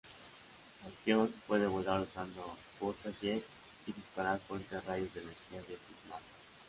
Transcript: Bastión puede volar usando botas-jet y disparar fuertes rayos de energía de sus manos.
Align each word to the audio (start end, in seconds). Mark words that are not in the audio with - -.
Bastión 0.83 1.31
puede 1.45 1.67
volar 1.67 1.99
usando 2.01 2.57
botas-jet 2.79 3.45
y 3.85 3.93
disparar 3.93 4.39
fuertes 4.39 4.83
rayos 4.85 5.13
de 5.13 5.19
energía 5.21 5.61
de 5.61 5.75
sus 5.77 6.09
manos. 6.09 6.23